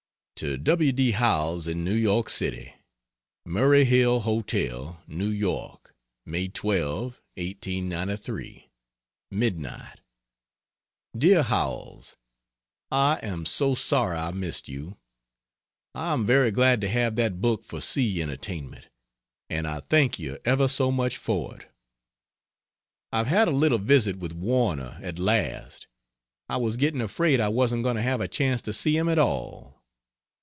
[0.43, 0.91] To W.
[0.91, 1.11] D.
[1.11, 2.73] Howells, in New York City:
[3.45, 5.79] MURRAY HILL HOTEL, NEW YORE,
[6.25, 8.71] May 12, 1893.
[9.29, 9.99] Midnight.
[11.15, 12.17] DEAR HOWELLS
[12.89, 14.97] I am so sorry I missed you.
[15.93, 18.87] I am very glad to have that book for sea entertainment,
[19.47, 21.71] and I thank you ever so much for it.
[23.13, 25.85] I've had a little visit with Warner at last;
[26.49, 29.19] I was getting afraid I wasn't going to have a chance to see him at
[29.19, 29.77] all.